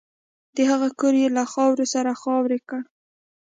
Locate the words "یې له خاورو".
1.21-1.85